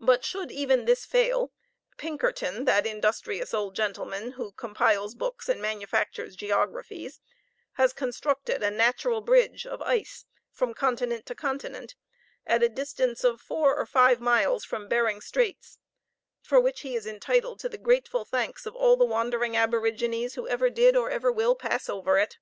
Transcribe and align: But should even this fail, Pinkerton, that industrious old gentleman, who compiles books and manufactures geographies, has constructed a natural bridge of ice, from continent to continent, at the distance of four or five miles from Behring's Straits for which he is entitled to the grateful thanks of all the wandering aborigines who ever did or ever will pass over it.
But 0.00 0.24
should 0.24 0.50
even 0.50 0.86
this 0.86 1.04
fail, 1.04 1.52
Pinkerton, 1.98 2.64
that 2.64 2.86
industrious 2.86 3.52
old 3.52 3.76
gentleman, 3.76 4.30
who 4.32 4.52
compiles 4.52 5.14
books 5.14 5.50
and 5.50 5.60
manufactures 5.60 6.34
geographies, 6.34 7.20
has 7.72 7.92
constructed 7.92 8.62
a 8.62 8.70
natural 8.70 9.20
bridge 9.20 9.66
of 9.66 9.82
ice, 9.82 10.24
from 10.50 10.72
continent 10.72 11.26
to 11.26 11.34
continent, 11.34 11.94
at 12.46 12.62
the 12.62 12.70
distance 12.70 13.22
of 13.22 13.42
four 13.42 13.76
or 13.76 13.84
five 13.84 14.18
miles 14.18 14.64
from 14.64 14.88
Behring's 14.88 15.26
Straits 15.26 15.78
for 16.40 16.58
which 16.58 16.80
he 16.80 16.96
is 16.96 17.06
entitled 17.06 17.60
to 17.60 17.68
the 17.68 17.76
grateful 17.76 18.24
thanks 18.24 18.64
of 18.64 18.74
all 18.74 18.96
the 18.96 19.04
wandering 19.04 19.54
aborigines 19.54 20.36
who 20.36 20.48
ever 20.48 20.70
did 20.70 20.96
or 20.96 21.10
ever 21.10 21.30
will 21.30 21.54
pass 21.54 21.90
over 21.90 22.16
it. 22.16 22.38